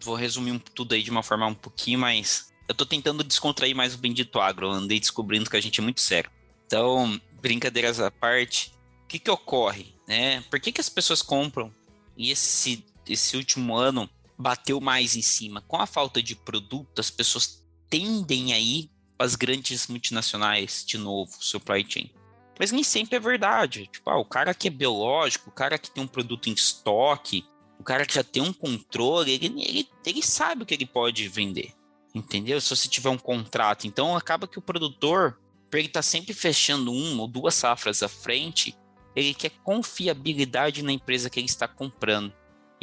[0.00, 2.52] vou resumir tudo aí de uma forma um pouquinho mais...
[2.68, 5.82] Eu tô tentando descontrair mais o bendito agro, eu andei descobrindo que a gente é
[5.82, 6.30] muito sério.
[6.66, 8.72] Então, brincadeiras à parte,
[9.04, 10.42] o que que ocorre, né?
[10.50, 11.72] Por que que as pessoas compram
[12.16, 15.62] e esse esse último ano bateu mais em cima.
[15.62, 20.98] Com a falta de produto, as pessoas tendem a ir para as grandes multinacionais de
[20.98, 22.10] novo, supply chain.
[22.58, 23.86] Mas nem sempre é verdade.
[23.86, 27.44] Tipo, ah, o cara que é biológico, o cara que tem um produto em estoque,
[27.78, 31.26] o cara que já tem um controle, ele, ele, ele sabe o que ele pode
[31.28, 31.72] vender.
[32.14, 32.60] Entendeu?
[32.60, 33.86] Se você tiver um contrato.
[33.86, 38.02] Então acaba que o produtor, para ele estar tá sempre fechando uma ou duas safras
[38.02, 38.76] à frente,
[39.16, 42.32] ele quer confiabilidade na empresa que ele está comprando.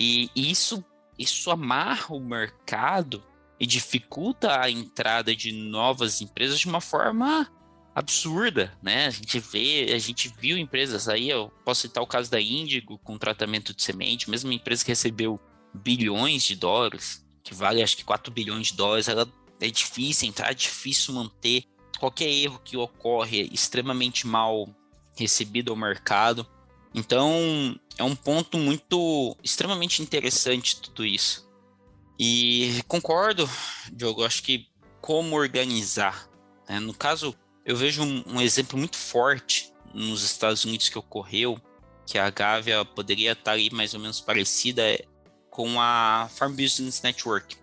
[0.02, 0.82] E isso,
[1.18, 3.22] isso amarra o mercado
[3.60, 7.52] e dificulta a entrada de novas empresas de uma forma
[7.94, 9.08] absurda, né?
[9.08, 12.98] A gente vê, a gente viu empresas aí, eu posso citar o caso da Índigo
[13.00, 15.38] com tratamento de semente, mesmo uma empresa que recebeu
[15.74, 19.28] bilhões de dólares, que vale acho que 4 bilhões de dólares, ela
[19.60, 21.66] é difícil entrar, é difícil manter.
[22.00, 24.74] Qualquer erro que ocorre é extremamente mal
[25.18, 26.48] recebido ao mercado.
[26.94, 31.48] Então, é um ponto muito extremamente interessante tudo isso.
[32.20, 33.50] E concordo,
[33.92, 34.68] Diogo, acho que
[35.02, 36.30] como organizar.
[36.68, 36.80] Né?
[36.80, 41.60] No caso, eu vejo um, um, exemplo muito forte nos Estados Unidos que ocorreu,
[42.06, 44.84] que a Gávea poderia estar aí mais ou menos parecida
[45.50, 47.56] com a Farm Business Network.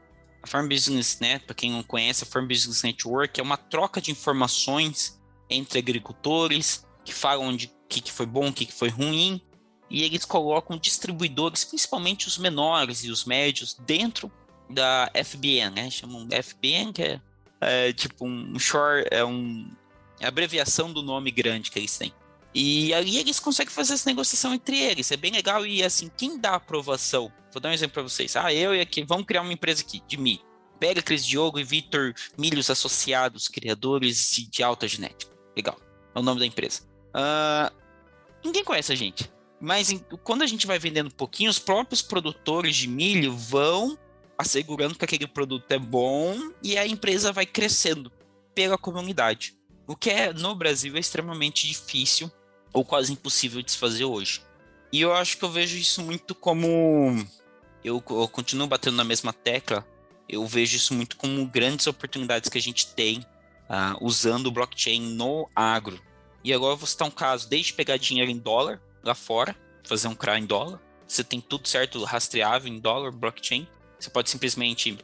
[0.43, 4.01] A Farm Business Net, para quem não conhece, a Farm Business Network é uma troca
[4.01, 8.73] de informações entre agricultores que falam de o que, que foi bom, o que, que
[8.73, 9.41] foi ruim,
[9.89, 14.31] e eles colocam distribuidores, principalmente os menores e os médios, dentro
[14.69, 15.91] da FBN, né?
[15.91, 17.21] Chamam FBN, que é,
[17.61, 19.71] é tipo um short, é um
[20.19, 22.13] é abreviação do nome grande que eles têm.
[22.55, 25.13] E aí eles conseguem fazer essa negociação entre eles.
[25.13, 25.67] É bem legal.
[25.67, 27.31] E assim, quem dá aprovação?
[27.53, 28.35] Vou dar um exemplo para vocês.
[28.35, 30.41] Ah, eu e aqui, vamos criar uma empresa aqui de milho.
[30.81, 35.31] Péricles, Diogo e Vitor Milhos Associados, criadores de alta genética.
[35.55, 35.79] Legal.
[36.15, 36.83] É o nome da empresa.
[37.15, 37.76] Uh,
[38.47, 39.31] ninguém conhece a gente.
[39.61, 43.99] Mas em, quando a gente vai vendendo um pouquinho, os próprios produtores de milho vão
[44.39, 48.13] assegurando que aquele produto é bom e a empresa vai crescendo
[48.55, 49.57] pela comunidade.
[49.87, 52.31] O que é no Brasil é extremamente difícil
[52.73, 54.43] ou quase impossível de se fazer hoje.
[54.93, 57.27] E eu acho que eu vejo isso muito como.
[57.85, 59.87] Eu, eu continuo batendo na mesma tecla.
[60.29, 65.15] Eu vejo isso muito como grandes oportunidades que a gente tem uh, usando o blockchain
[65.15, 66.01] no agro.
[66.47, 70.07] E agora eu vou citar um caso: desde pegar dinheiro em dólar lá fora, fazer
[70.07, 73.67] um CRA em dólar, você tem tudo certo rastreável em dólar, blockchain.
[73.99, 74.97] Você pode simplesmente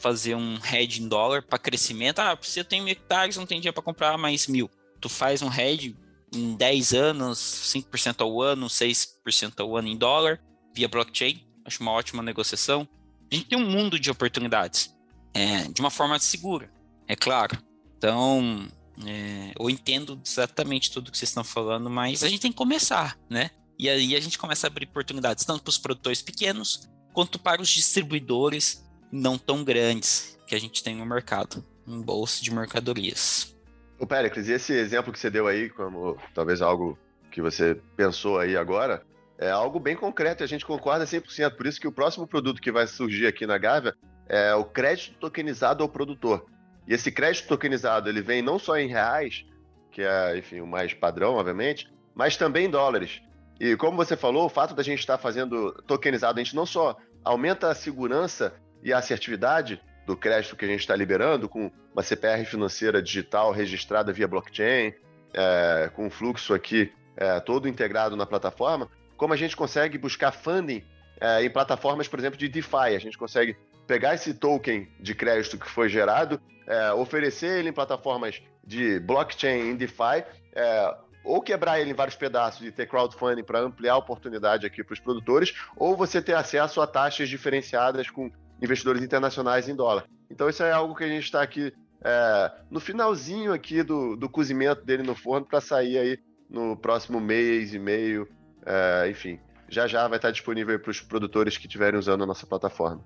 [0.00, 2.18] fazer um hedge em dólar para crescimento.
[2.18, 4.68] Ah, eu tenho mil hectares, não tem dinheiro para comprar mais mil.
[5.00, 5.96] Tu faz um hedge
[6.34, 10.40] em 10 anos, 5% ao ano, 6% ao ano em dólar,
[10.74, 11.46] via blockchain.
[11.64, 12.88] Acho uma ótima negociação.
[13.30, 14.92] A gente tem um mundo de oportunidades,
[15.32, 16.72] é, de uma forma segura,
[17.06, 17.56] é claro.
[17.96, 18.68] Então,
[19.06, 23.18] é, eu entendo exatamente tudo que vocês estão falando, mas a gente tem que começar,
[23.28, 23.50] né?
[23.78, 27.62] E aí a gente começa a abrir oportunidades tanto para os produtores pequenos quanto para
[27.62, 33.56] os distribuidores não tão grandes que a gente tem no mercado, em bolsa de mercadorias.
[33.98, 36.98] O Pericles, e esse exemplo que você deu aí, como talvez algo
[37.30, 39.04] que você pensou aí agora,
[39.38, 41.56] é algo bem concreto a gente concorda 100%.
[41.56, 43.94] Por isso que o próximo produto que vai surgir aqui na Gávea
[44.28, 46.46] é o crédito tokenizado ao produtor.
[46.88, 49.44] E esse crédito tokenizado, ele vem não só em reais,
[49.92, 53.20] que é, enfim, o mais padrão, obviamente, mas também em dólares.
[53.60, 56.96] E como você falou, o fato da gente estar fazendo tokenizado, a gente não só
[57.22, 62.02] aumenta a segurança e a assertividade do crédito que a gente está liberando, com uma
[62.02, 64.94] CPR financeira digital registrada via blockchain,
[65.34, 70.32] é, com um fluxo aqui é, todo integrado na plataforma, como a gente consegue buscar
[70.32, 70.82] funding
[71.20, 72.94] é, em plataformas, por exemplo, de DeFi.
[72.96, 73.56] A gente consegue
[73.88, 79.70] pegar esse token de crédito que foi gerado, é, oferecer ele em plataformas de blockchain
[79.70, 80.24] em DeFi,
[80.54, 84.84] é, ou quebrar ele em vários pedaços e ter crowdfunding para ampliar a oportunidade aqui
[84.84, 90.04] para os produtores, ou você ter acesso a taxas diferenciadas com investidores internacionais em dólar.
[90.30, 91.72] Então isso é algo que a gente está aqui
[92.04, 97.20] é, no finalzinho aqui do, do cozimento dele no forno para sair aí no próximo
[97.20, 98.28] mês e meio,
[98.66, 99.40] é, enfim.
[99.70, 103.02] Já já vai estar disponível para os produtores que estiverem usando a nossa plataforma.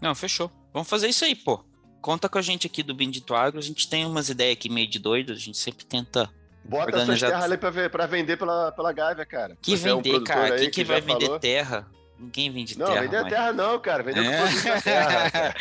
[0.00, 0.50] Não, fechou.
[0.72, 1.64] Vamos fazer isso aí, pô.
[2.00, 3.58] Conta com a gente aqui do Bendito Agro.
[3.58, 5.32] A gente tem umas ideias aqui meio de doido.
[5.32, 6.28] A gente sempre tenta.
[6.64, 7.06] Bota organizar...
[7.06, 9.56] suas terras ali para pra vender pela, pela Gávea, cara.
[9.62, 10.56] Que Você vender, é um cara?
[10.56, 11.40] Quem que, que vai vender falou?
[11.40, 11.86] terra?
[12.18, 12.96] Ninguém vende não, terra.
[12.96, 13.32] Não, vender mas...
[13.32, 14.02] terra não, cara.
[14.02, 14.80] Vender é.
[14.80, 15.54] terra.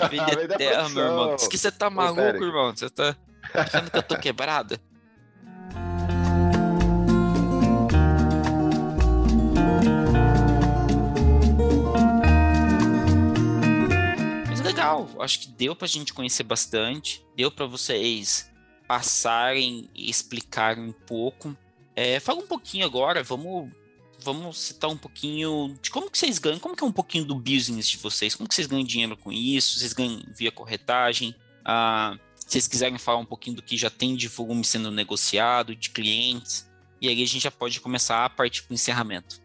[0.10, 1.36] vender, vender terra, meu irmão.
[1.36, 2.74] Diz que você tá maluco, Ô, irmão.
[2.74, 3.16] Você tá
[3.54, 4.80] achando que eu tô quebrada?
[14.98, 15.22] Legal.
[15.22, 17.24] Acho que deu pra gente conhecer bastante.
[17.36, 18.50] Deu pra vocês
[18.86, 21.56] passarem e explicarem um pouco.
[21.94, 23.70] É, fala um pouquinho agora, vamos
[24.22, 27.34] vamos citar um pouquinho de como que vocês ganham, como que é um pouquinho do
[27.34, 32.18] business de vocês, como que vocês ganham dinheiro com isso, vocês ganham via corretagem, ah,
[32.36, 35.88] se vocês quiserem falar um pouquinho do que já tem de volume sendo negociado, de
[35.88, 39.40] clientes, e aí a gente já pode começar a partir para o encerramento.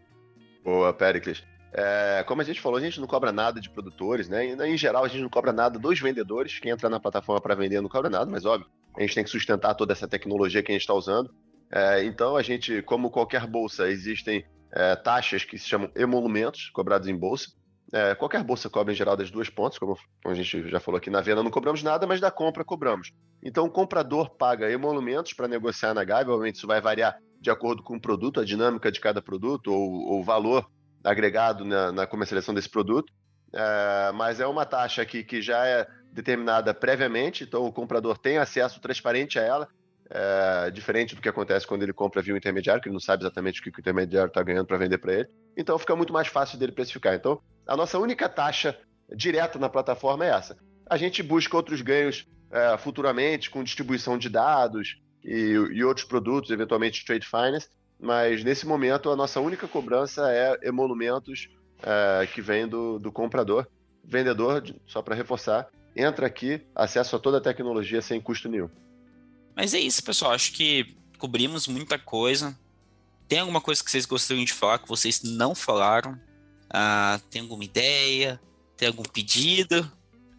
[0.62, 1.42] Boa, Pericles.
[1.78, 4.46] É, como a gente falou, a gente não cobra nada de produtores, né?
[4.46, 6.58] Em geral, a gente não cobra nada dos vendedores.
[6.58, 9.28] Quem entra na plataforma para vender não cobra nada, mas óbvio, a gente tem que
[9.28, 11.30] sustentar toda essa tecnologia que a gente está usando.
[11.70, 17.08] É, então, a gente, como qualquer bolsa, existem é, taxas que se chamam emolumentos, cobrados
[17.08, 17.50] em bolsa.
[17.92, 21.10] É, qualquer bolsa cobra em geral das duas pontas, como, a gente já falou aqui
[21.10, 23.12] na venda, não cobramos nada, mas da compra cobramos.
[23.44, 27.82] Então o comprador paga emolumentos para negociar na Gaia, obviamente isso vai variar de acordo
[27.82, 30.68] com o produto, a dinâmica de cada produto ou o valor
[31.06, 33.12] agregado na, na comercialização desse produto.
[33.52, 38.38] É, mas é uma taxa aqui que já é determinada previamente, então o comprador tem
[38.38, 39.68] acesso transparente a ela,
[40.10, 43.22] é, diferente do que acontece quando ele compra via um intermediário, que ele não sabe
[43.22, 45.28] exatamente o que o intermediário está ganhando para vender para ele.
[45.56, 47.14] Então fica muito mais fácil dele precificar.
[47.14, 48.78] Então, a nossa única taxa
[49.14, 50.56] direta na plataforma é essa.
[50.88, 56.50] A gente busca outros ganhos é, futuramente com distribuição de dados e, e, outros produtos,
[56.50, 57.68] eventualmente trade finance,
[58.00, 61.48] mas nesse momento a nossa única cobrança é emolumentos
[61.82, 63.66] é, que vem do, do comprador.
[64.04, 68.68] vendedor, só para reforçar, entra aqui, acesso a toda a tecnologia sem custo nenhum.
[69.54, 70.32] Mas é isso, pessoal.
[70.32, 72.56] Acho que cobrimos muita coisa.
[73.26, 76.20] Tem alguma coisa que vocês gostariam de falar que vocês não falaram?
[76.70, 78.38] Ah, tem alguma ideia?
[78.76, 79.90] Tem algum pedido?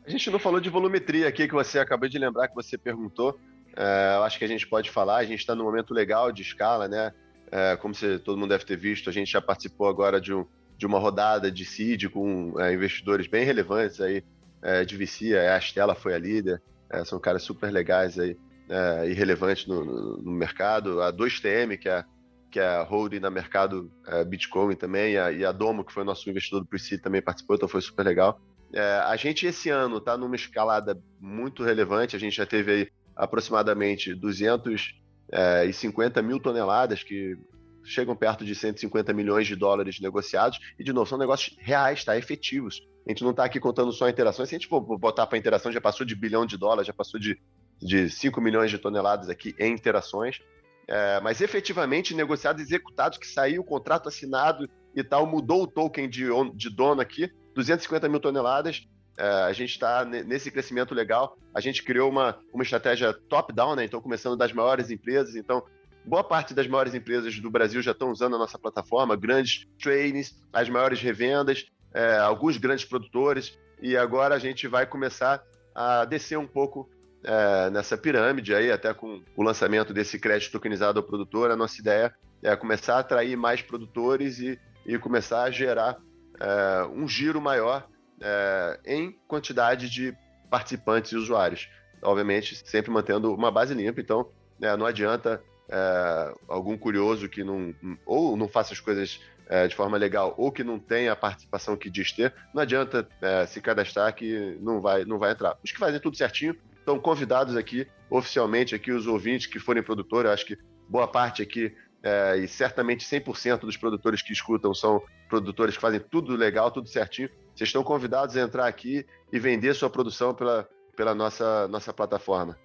[0.05, 3.37] A gente não falou de volumetria aqui que você acabou de lembrar que você perguntou.
[3.75, 5.17] É, eu acho que a gente pode falar.
[5.17, 7.11] A gente está num momento legal de escala, né?
[7.51, 10.45] É, como você, todo mundo deve ter visto, a gente já participou agora de, um,
[10.77, 14.23] de uma rodada de seed com é, investidores bem relevantes aí
[14.61, 15.37] é, de VC.
[15.37, 16.61] A Stella foi a líder.
[16.89, 18.37] É, são caras super legais aí
[18.69, 21.01] é, e relevantes no, no, no, mercado.
[21.01, 22.03] A 2TM, que é,
[22.51, 25.93] que é a holding na mercado é, Bitcoin também, e a, e a, Domo, que
[25.93, 28.39] foi nosso investidor do pre também participou, então foi super legal.
[28.73, 32.89] É, a gente esse ano está numa escalada muito relevante, a gente já teve aí
[33.15, 37.37] aproximadamente 250 é, mil toneladas, que
[37.83, 42.17] chegam perto de 150 milhões de dólares negociados, e de novo, são negócios reais, tá?
[42.17, 42.81] efetivos.
[43.05, 45.71] A gente não está aqui contando só interações, se a gente for botar para interação,
[45.71, 47.39] já passou de bilhão de dólares, já passou de
[47.81, 50.39] de 5 milhões de toneladas aqui em interações,
[50.87, 56.09] é, mas efetivamente negociados, executados, que saiu o contrato assinado e tal, mudou o token
[56.09, 58.87] de, de dono aqui, 250 mil toneladas.
[59.17, 61.37] É, a gente está nesse crescimento legal.
[61.53, 63.85] A gente criou uma, uma estratégia top-down, né?
[63.85, 65.35] Então, começando das maiores empresas.
[65.35, 65.63] Então,
[66.05, 70.39] boa parte das maiores empresas do Brasil já estão usando a nossa plataforma, grandes trainings,
[70.53, 73.57] as maiores revendas, é, alguns grandes produtores.
[73.81, 76.89] E agora a gente vai começar a descer um pouco
[77.23, 81.79] é, nessa pirâmide aí, até com o lançamento desse crédito tokenizado ao produtor, a nossa
[81.79, 85.97] ideia é começar a atrair mais produtores e, e começar a gerar
[86.39, 87.87] é, um giro maior
[88.21, 90.15] é, em quantidade de
[90.49, 91.69] participantes e usuários.
[92.01, 97.73] Obviamente, sempre mantendo uma base limpa, então né, não adianta é, algum curioso que não
[98.05, 101.75] ou não faça as coisas é, de forma legal ou que não tenha a participação
[101.75, 105.57] que diz ter, não adianta é, se cadastrar que não vai, não vai entrar.
[105.63, 110.31] Os que fazem tudo certinho estão convidados aqui, oficialmente, aqui os ouvintes que forem produtores,
[110.31, 115.75] acho que boa parte aqui, é, e certamente 100% dos produtores que escutam são produtores
[115.75, 117.29] que fazem tudo legal, tudo certinho.
[117.57, 122.55] Vocês estão convidados a entrar aqui e vender sua produção pela, pela nossa, nossa plataforma.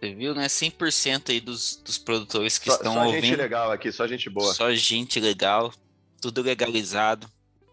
[0.00, 0.46] Você viu, né?
[0.46, 3.20] 100% aí dos, dos produtores que só, estão só ouvindo.
[3.20, 4.54] Só gente legal aqui, só gente boa.
[4.54, 5.74] Só gente legal,
[6.22, 7.28] tudo legalizado.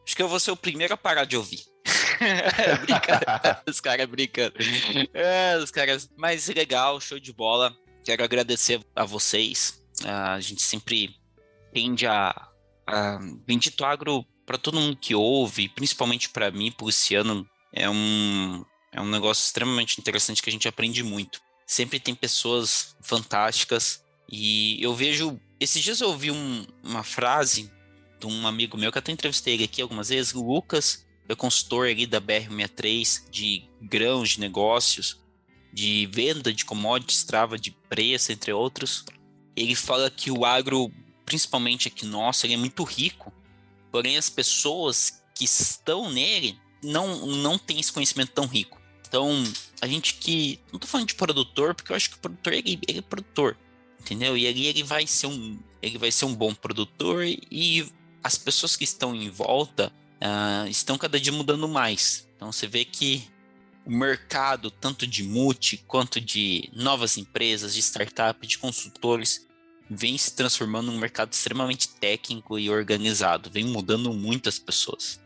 [0.05, 1.63] Acho que eu vou ser o primeiro a parar de ouvir.
[3.65, 4.55] os caras brincando.
[5.13, 6.09] É, os caras.
[6.17, 7.73] Mas legal, show de bola.
[8.03, 9.81] Quero agradecer a vocês.
[10.03, 11.15] A gente sempre
[11.73, 12.35] tende a.
[12.85, 17.89] a Bendito Agro, para todo mundo que ouve, principalmente para mim, por esse ano, é
[17.89, 21.41] um, é um negócio extremamente interessante que a gente aprende muito.
[21.65, 24.04] Sempre tem pessoas fantásticas.
[24.30, 25.39] E eu vejo.
[25.60, 27.71] Esses dias eu ouvi um, uma frase
[28.19, 31.88] de um amigo meu que até entrevistei ele aqui algumas vezes, o Lucas, é consultor
[31.88, 35.19] ali da BR63 de grãos, de negócios,
[35.73, 39.06] de venda de commodities, trava de preço, entre outros.
[39.56, 40.91] Ele fala que o agro,
[41.25, 43.34] principalmente aqui nosso, ele é muito rico,
[43.91, 48.82] porém as pessoas que estão nele não, não têm esse conhecimento tão rico.
[49.08, 49.43] Então,
[49.82, 50.60] a gente que.
[50.71, 53.58] Não tô falando de produtor, porque eu acho que o produtor ele, ele é produtor.
[53.99, 54.38] Entendeu?
[54.38, 55.60] E ali ele vai ser um.
[55.82, 57.91] Ele vai ser um bom produtor e
[58.23, 62.27] as pessoas que estão em volta uh, estão cada dia mudando mais.
[62.36, 63.27] Então você vê que
[63.86, 69.47] o mercado, tanto de multi quanto de novas empresas, de startup, de consultores,
[69.93, 75.19] vem se transformando num mercado extremamente técnico e organizado, vem mudando muitas pessoas.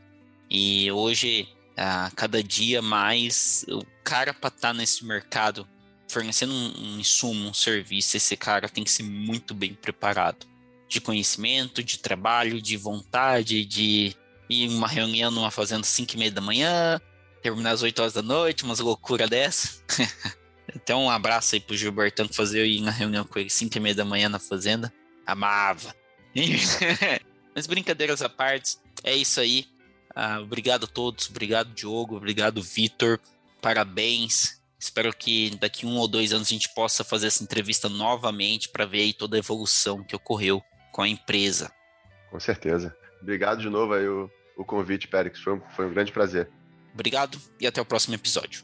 [0.49, 1.47] E hoje,
[1.77, 5.67] a cada dia mais, o cara para estar tá nesse mercado
[6.07, 10.47] fornecendo um, um insumo, um serviço, esse cara tem que ser muito bem preparado.
[10.87, 14.15] De conhecimento, de trabalho, de vontade, de
[14.49, 16.99] ir uma reunião numa fazenda às 5 e meia da manhã,
[17.41, 19.83] terminar às 8 horas da noite, umas loucuras dessa.
[20.73, 23.77] Até um abraço aí pro Gilbertão que fazia eu ir na reunião com ele 5
[23.77, 24.91] e meia da manhã na fazenda.
[25.25, 25.95] Amava.
[27.55, 29.65] Mas brincadeiras à parte, é isso aí.
[30.15, 33.19] Uh, obrigado a todos, obrigado Diogo, obrigado Vitor,
[33.61, 34.61] parabéns.
[34.79, 38.85] Espero que daqui um ou dois anos a gente possa fazer essa entrevista novamente para
[38.85, 40.61] ver aí toda a evolução que ocorreu
[40.91, 41.71] com a empresa.
[42.29, 42.95] Com certeza.
[43.21, 45.39] Obrigado de novo aí o, o convite, Périx.
[45.39, 46.49] Foi, foi um grande prazer.
[46.93, 48.63] Obrigado e até o próximo episódio.